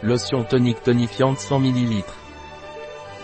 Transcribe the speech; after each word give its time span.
Lotion 0.00 0.44
tonique 0.44 0.80
tonifiante 0.80 1.40
100 1.40 1.58
ml. 1.58 2.04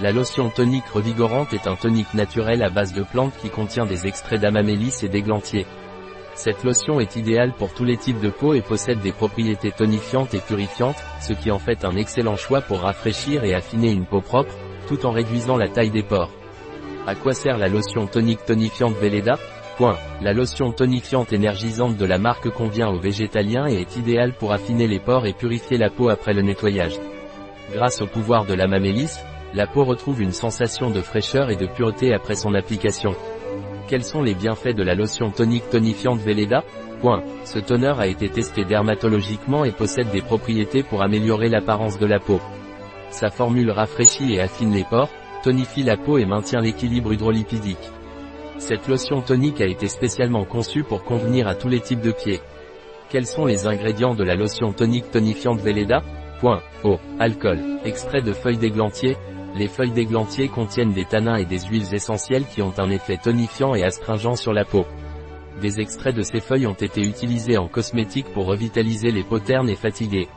La 0.00 0.10
lotion 0.10 0.50
tonique 0.50 0.88
revigorante 0.92 1.52
est 1.52 1.68
un 1.68 1.76
tonique 1.76 2.12
naturel 2.14 2.64
à 2.64 2.68
base 2.68 2.92
de 2.92 3.04
plantes 3.04 3.36
qui 3.40 3.48
contient 3.48 3.86
des 3.86 4.08
extraits 4.08 4.40
d'amamélis 4.40 5.04
et 5.04 5.08
d'églantier. 5.08 5.66
Cette 6.34 6.64
lotion 6.64 6.98
est 6.98 7.14
idéale 7.14 7.52
pour 7.52 7.72
tous 7.72 7.84
les 7.84 7.96
types 7.96 8.18
de 8.18 8.28
peau 8.28 8.54
et 8.54 8.60
possède 8.60 8.98
des 9.02 9.12
propriétés 9.12 9.70
tonifiantes 9.70 10.34
et 10.34 10.40
purifiantes, 10.40 11.00
ce 11.20 11.32
qui 11.32 11.52
en 11.52 11.60
fait 11.60 11.84
un 11.84 11.94
excellent 11.94 12.34
choix 12.34 12.60
pour 12.60 12.80
rafraîchir 12.80 13.44
et 13.44 13.54
affiner 13.54 13.92
une 13.92 14.06
peau 14.06 14.20
propre, 14.20 14.56
tout 14.88 15.06
en 15.06 15.12
réduisant 15.12 15.56
la 15.56 15.68
taille 15.68 15.92
des 15.92 16.02
pores. 16.02 16.32
À 17.06 17.14
quoi 17.14 17.34
sert 17.34 17.56
la 17.56 17.68
lotion 17.68 18.08
tonique 18.08 18.44
tonifiante 18.44 18.96
Velleda? 18.96 19.38
La 20.20 20.32
lotion 20.32 20.70
tonifiante 20.70 21.32
énergisante 21.32 21.96
de 21.96 22.04
la 22.04 22.18
marque 22.18 22.48
convient 22.48 22.88
aux 22.88 23.00
végétaliens 23.00 23.66
et 23.66 23.80
est 23.80 23.96
idéale 23.96 24.32
pour 24.32 24.52
affiner 24.52 24.86
les 24.86 25.00
pores 25.00 25.26
et 25.26 25.32
purifier 25.32 25.78
la 25.78 25.90
peau 25.90 26.10
après 26.10 26.32
le 26.32 26.42
nettoyage. 26.42 26.96
Grâce 27.72 28.00
au 28.00 28.06
pouvoir 28.06 28.44
de 28.44 28.54
la 28.54 28.68
mamélis, 28.68 29.18
la 29.52 29.66
peau 29.66 29.84
retrouve 29.84 30.22
une 30.22 30.32
sensation 30.32 30.90
de 30.90 31.00
fraîcheur 31.00 31.50
et 31.50 31.56
de 31.56 31.66
pureté 31.66 32.14
après 32.14 32.36
son 32.36 32.54
application. 32.54 33.16
Quels 33.88 34.04
sont 34.04 34.22
les 34.22 34.34
bienfaits 34.34 34.76
de 34.76 34.84
la 34.84 34.94
lotion 34.94 35.30
tonique 35.30 35.68
tonifiante 35.70 36.20
Velleda 36.20 36.62
Point. 37.00 37.24
Ce 37.44 37.58
toner 37.58 37.94
a 37.98 38.06
été 38.06 38.28
testé 38.28 38.64
dermatologiquement 38.64 39.64
et 39.64 39.72
possède 39.72 40.10
des 40.10 40.22
propriétés 40.22 40.84
pour 40.84 41.02
améliorer 41.02 41.48
l'apparence 41.48 41.98
de 41.98 42.06
la 42.06 42.20
peau. 42.20 42.40
Sa 43.10 43.28
formule 43.28 43.70
rafraîchit 43.70 44.34
et 44.34 44.40
affine 44.40 44.72
les 44.72 44.84
pores, 44.84 45.10
tonifie 45.42 45.82
la 45.82 45.96
peau 45.96 46.16
et 46.16 46.26
maintient 46.26 46.60
l'équilibre 46.60 47.12
hydrolipidique. 47.12 47.90
Cette 48.66 48.88
lotion 48.88 49.20
tonique 49.20 49.60
a 49.60 49.66
été 49.66 49.88
spécialement 49.88 50.46
conçue 50.46 50.84
pour 50.84 51.04
convenir 51.04 51.46
à 51.48 51.54
tous 51.54 51.68
les 51.68 51.80
types 51.80 52.00
de 52.00 52.12
pieds. 52.12 52.40
Quels 53.10 53.26
sont 53.26 53.44
les 53.44 53.66
ingrédients 53.66 54.14
de 54.14 54.24
la 54.24 54.36
lotion 54.36 54.72
tonique 54.72 55.10
tonifiante 55.10 55.60
Velleda 55.60 56.02
Point. 56.40 56.62
Eau. 56.82 56.98
Alcool. 57.18 57.58
Extrait 57.84 58.22
de 58.22 58.32
feuilles 58.32 58.56
d'églantier, 58.56 59.18
les 59.54 59.68
feuilles 59.68 59.90
d'églantier 59.90 60.48
contiennent 60.48 60.94
des 60.94 61.04
tanins 61.04 61.36
et 61.36 61.44
des 61.44 61.60
huiles 61.60 61.94
essentielles 61.94 62.46
qui 62.46 62.62
ont 62.62 62.72
un 62.78 62.88
effet 62.88 63.18
tonifiant 63.18 63.74
et 63.74 63.84
astringent 63.84 64.36
sur 64.36 64.54
la 64.54 64.64
peau. 64.64 64.86
Des 65.60 65.80
extraits 65.80 66.16
de 66.16 66.22
ces 66.22 66.40
feuilles 66.40 66.66
ont 66.66 66.72
été 66.72 67.02
utilisés 67.02 67.58
en 67.58 67.68
cosmétique 67.68 68.32
pour 68.32 68.46
revitaliser 68.46 69.10
les 69.10 69.24
peaux 69.24 69.40
ternes 69.40 69.68
et 69.68 69.76
fatiguées. 69.76 70.28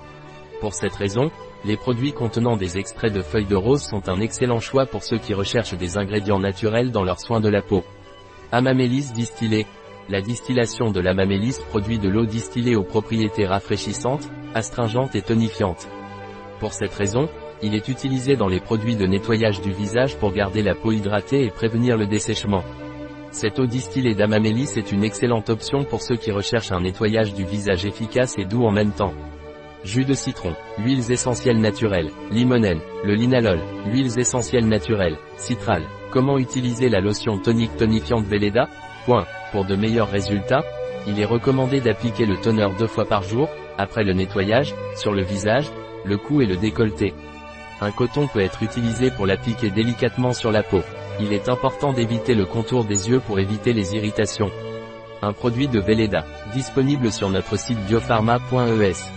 Pour 0.59 0.73
cette 0.73 0.95
raison, 0.95 1.31
les 1.63 1.77
produits 1.77 2.11
contenant 2.11 2.57
des 2.57 2.77
extraits 2.77 3.13
de 3.13 3.21
feuilles 3.21 3.45
de 3.45 3.55
rose 3.55 3.83
sont 3.83 4.09
un 4.09 4.19
excellent 4.19 4.59
choix 4.59 4.85
pour 4.85 5.03
ceux 5.03 5.17
qui 5.17 5.33
recherchent 5.33 5.77
des 5.77 5.97
ingrédients 5.97 6.39
naturels 6.39 6.91
dans 6.91 7.05
leurs 7.05 7.21
soins 7.21 7.39
de 7.39 7.47
la 7.47 7.61
peau. 7.61 7.85
Amamélis 8.49 9.11
distillé. 9.13 9.65
La 10.07 10.21
distillation 10.21 10.89
de 10.91 11.01
l'amamélis 11.01 11.59
produit 11.67 11.99
de 11.99 12.07
l'eau 12.07 12.25
distillée 12.25 12.77
aux 12.77 12.83
propriétés 12.83 13.45
rafraîchissantes, 13.45 14.29
astringentes 14.55 15.15
et 15.15 15.21
tonifiantes. 15.21 15.89
Pour 16.61 16.71
cette 16.71 16.93
raison, 16.93 17.27
il 17.61 17.75
est 17.75 17.89
utilisé 17.89 18.37
dans 18.37 18.47
les 18.47 18.61
produits 18.61 18.95
de 18.95 19.05
nettoyage 19.05 19.59
du 19.59 19.73
visage 19.73 20.15
pour 20.15 20.31
garder 20.31 20.63
la 20.63 20.75
peau 20.75 20.93
hydratée 20.93 21.43
et 21.43 21.49
prévenir 21.49 21.97
le 21.97 22.07
dessèchement. 22.07 22.63
Cette 23.31 23.59
eau 23.59 23.65
distillée 23.65 24.15
d'amamélis 24.15 24.77
est 24.77 24.93
une 24.93 25.03
excellente 25.03 25.49
option 25.49 25.83
pour 25.83 26.01
ceux 26.01 26.15
qui 26.15 26.31
recherchent 26.31 26.71
un 26.71 26.79
nettoyage 26.79 27.33
du 27.33 27.43
visage 27.43 27.85
efficace 27.85 28.35
et 28.37 28.45
doux 28.45 28.63
en 28.63 28.71
même 28.71 28.93
temps. 28.93 29.13
Jus 29.83 30.05
de 30.05 30.13
citron, 30.13 30.55
huiles 30.77 31.11
essentielles 31.11 31.59
naturelles, 31.59 32.11
limonène, 32.31 32.79
le 33.03 33.13
linalol, 33.13 33.59
huiles 33.87 34.17
essentielles 34.17 34.67
naturelles, 34.67 35.17
citral. 35.35 35.83
Comment 36.11 36.37
utiliser 36.37 36.89
la 36.89 37.01
lotion 37.01 37.37
tonique 37.37 37.75
tonifiante 37.77 38.25
Velleda 38.25 38.69
Point. 39.05 39.25
Pour 39.51 39.65
de 39.65 39.75
meilleurs 39.75 40.09
résultats, 40.09 40.63
il 41.07 41.19
est 41.19 41.25
recommandé 41.25 41.81
d'appliquer 41.81 42.25
le 42.25 42.37
toner 42.37 42.67
deux 42.77 42.87
fois 42.87 43.05
par 43.05 43.23
jour, 43.23 43.49
après 43.77 44.03
le 44.03 44.13
nettoyage, 44.13 44.73
sur 44.95 45.13
le 45.13 45.23
visage, 45.23 45.71
le 46.05 46.17
cou 46.17 46.41
et 46.41 46.45
le 46.45 46.57
décolleté. 46.57 47.13
Un 47.81 47.91
coton 47.91 48.27
peut 48.27 48.39
être 48.39 48.63
utilisé 48.63 49.11
pour 49.11 49.25
l'appliquer 49.25 49.69
délicatement 49.69 50.33
sur 50.33 50.51
la 50.51 50.63
peau. 50.63 50.81
Il 51.19 51.33
est 51.33 51.49
important 51.49 51.93
d'éviter 51.93 52.35
le 52.35 52.45
contour 52.45 52.85
des 52.85 53.09
yeux 53.09 53.19
pour 53.19 53.39
éviter 53.39 53.73
les 53.73 53.95
irritations. 53.95 54.51
Un 55.21 55.33
produit 55.33 55.67
de 55.67 55.79
Velleda, 55.79 56.25
disponible 56.53 57.11
sur 57.11 57.29
notre 57.29 57.57
site 57.57 57.79
biopharma.es. 57.87 59.16